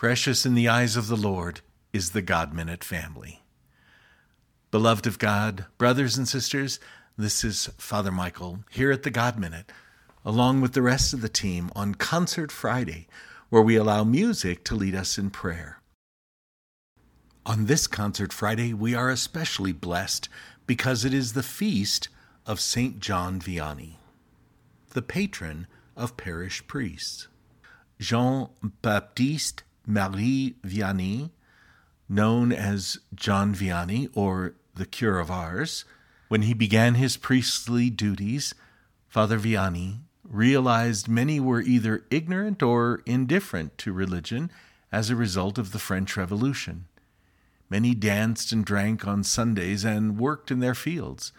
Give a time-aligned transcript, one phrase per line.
[0.00, 1.60] Precious in the eyes of the Lord
[1.92, 3.42] is the God Minute family.
[4.70, 6.80] Beloved of God, brothers and sisters,
[7.18, 9.70] this is Father Michael here at the God Minute,
[10.24, 13.08] along with the rest of the team on Concert Friday,
[13.50, 15.82] where we allow music to lead us in prayer.
[17.44, 20.30] On this Concert Friday, we are especially blessed
[20.66, 22.08] because it is the feast
[22.46, 23.00] of St.
[23.00, 23.96] John Vianney,
[24.94, 27.28] the patron of parish priests.
[27.98, 28.48] Jean
[28.80, 31.30] Baptiste Marie Vianney,
[32.08, 35.84] known as John Vianney or the Cure of Ars,
[36.28, 38.54] when he began his priestly duties,
[39.08, 44.50] Father Vianney realized many were either ignorant or indifferent to religion
[44.92, 46.86] as a result of the French Revolution.
[47.68, 51.32] Many danced and drank on Sundays and worked in their fields.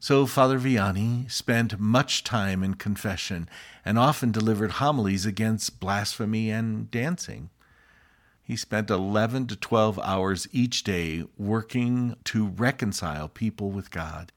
[0.00, 3.48] So Father Vianney spent much time in confession
[3.84, 7.50] and often delivered homilies against blasphemy and dancing.
[8.40, 14.30] He spent 11 to 12 hours each day working to reconcile people with God.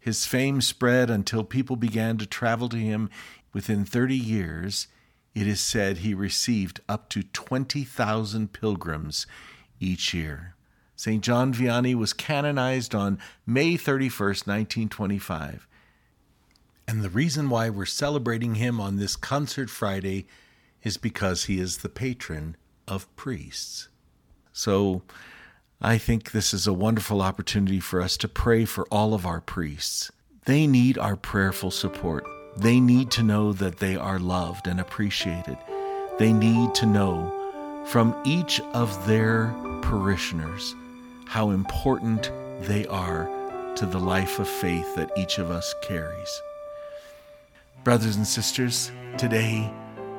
[0.00, 3.08] His fame spread until people began to travel to him.
[3.52, 4.88] Within 30 years,
[5.36, 9.26] it is said he received up to 20,000 pilgrims
[9.78, 10.55] each year.
[10.96, 11.22] St.
[11.22, 15.68] John Vianney was canonized on May 31st, 1925.
[16.88, 20.26] And the reason why we're celebrating him on this Concert Friday
[20.82, 22.56] is because he is the patron
[22.88, 23.88] of priests.
[24.52, 25.02] So
[25.82, 29.42] I think this is a wonderful opportunity for us to pray for all of our
[29.42, 30.10] priests.
[30.46, 32.24] They need our prayerful support.
[32.56, 35.58] They need to know that they are loved and appreciated.
[36.18, 40.74] They need to know from each of their parishioners
[41.26, 43.28] how important they are
[43.76, 46.42] to the life of faith that each of us carries.
[47.84, 49.70] Brothers and sisters, today,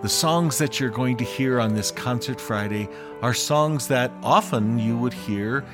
[0.01, 2.87] the songs that you're going to hear on this Concert Friday
[3.21, 5.65] are songs that often you would hear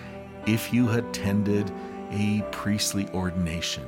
[0.47, 1.71] if you attended
[2.11, 3.83] a priestly ordination.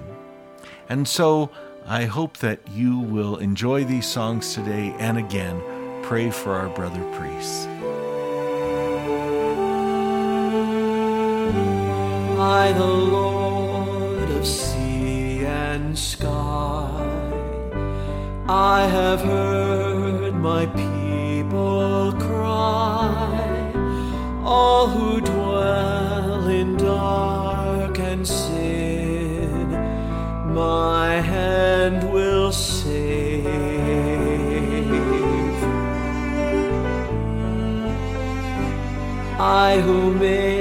[0.90, 1.50] And so
[1.88, 5.62] I hope that you will enjoy these songs today and again
[6.04, 7.68] pray for our brother priests.
[12.38, 16.90] I, the Lord of sea and sky,
[18.48, 23.72] I have heard my people cry,
[24.44, 29.72] all who dwell in dark and sin,
[30.54, 33.06] my hand will save.
[39.38, 40.55] I who made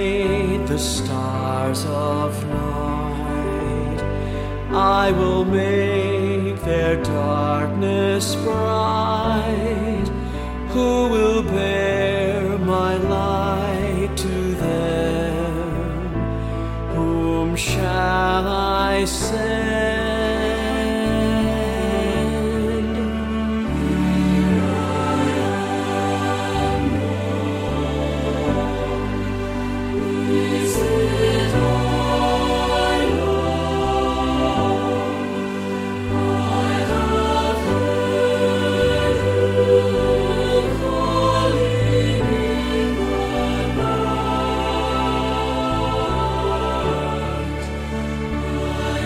[4.77, 10.09] I will make their darkness bright.
[10.71, 11.94] Who will bear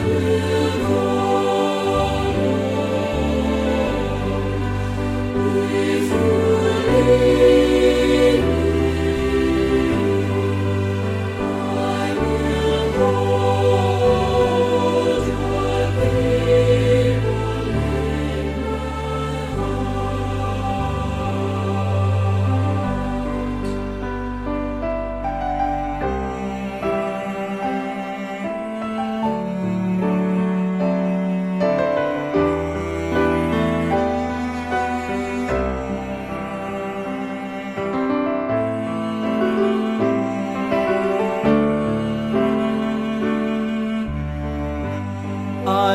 [0.08, 1.07] will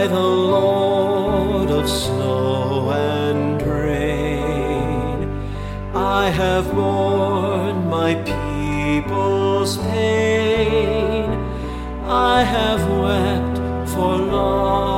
[0.04, 5.30] I, the Lord of snow and rain,
[5.96, 11.30] I have borne my people's pain.
[12.06, 14.93] I have wept for love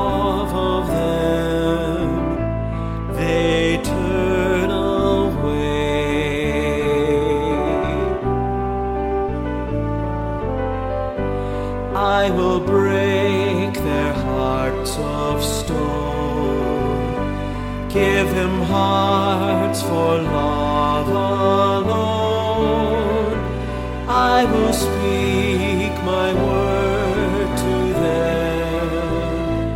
[24.51, 29.69] will speak my word to them.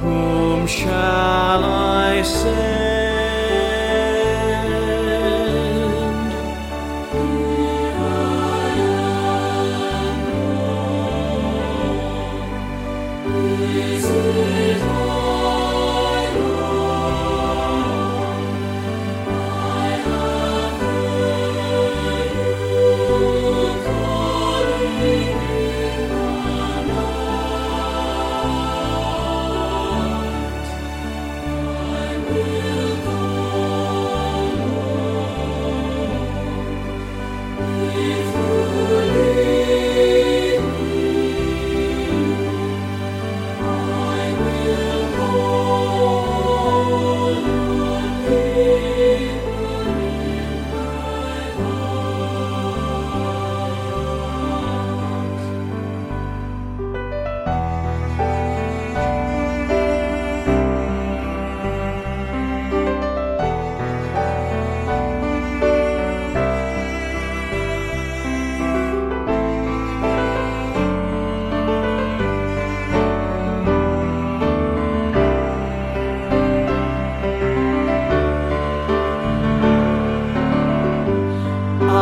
[0.00, 2.63] Whom shall I send?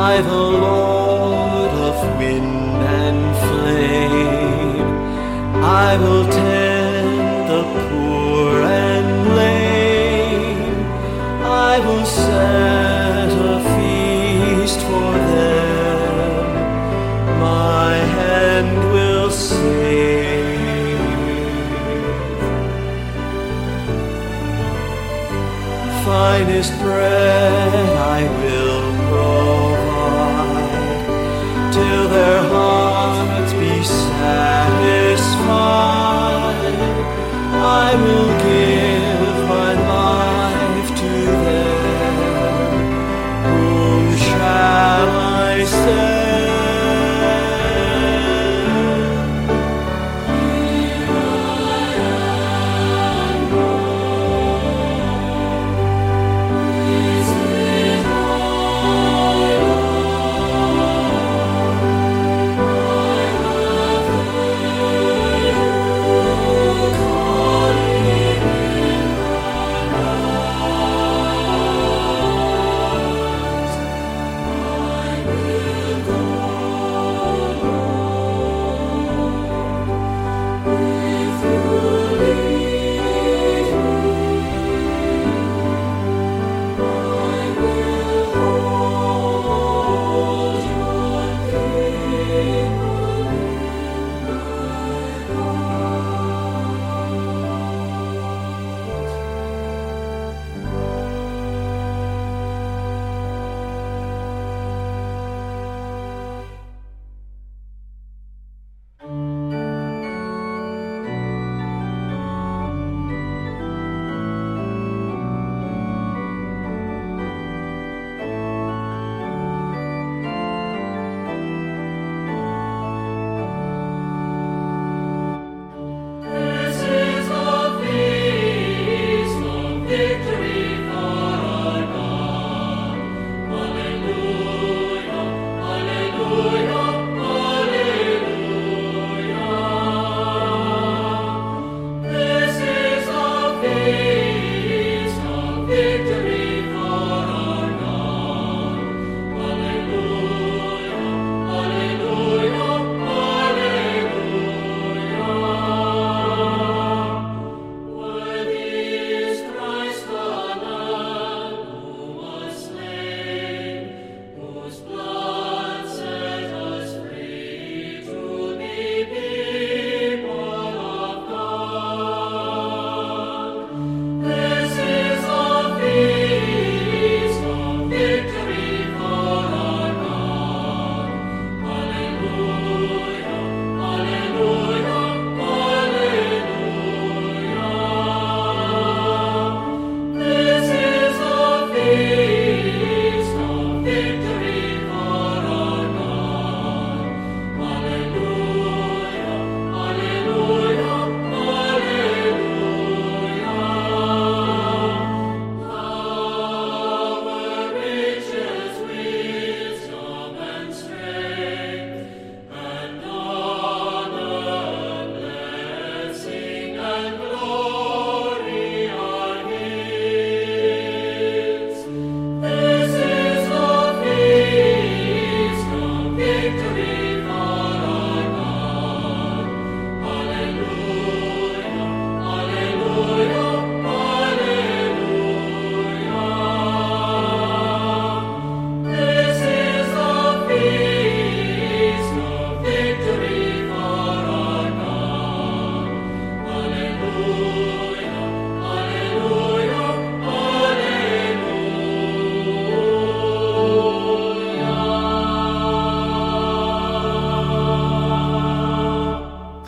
[0.04, 4.88] I, the Lord of wind and flame,
[5.62, 10.87] I will tend the poor and lame.
[11.44, 16.46] I will set a feast for them.
[17.38, 20.32] My hand will save.
[26.04, 28.62] finest bread I will
[37.92, 38.31] I will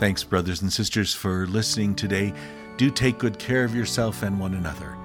[0.05, 2.31] Thanks, brothers and sisters, for listening today.
[2.77, 4.95] Do take good care of yourself and one another.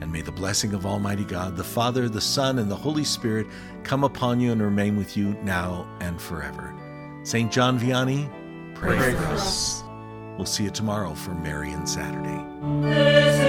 [0.00, 3.46] And may the blessing of Almighty God, the Father, the Son, and the Holy Spirit
[3.82, 6.74] come upon you and remain with you now and forever.
[7.22, 7.52] St.
[7.52, 8.30] John Vianney,
[8.74, 9.82] pray, pray for us.
[10.38, 13.45] We'll see you tomorrow for Marian Saturday.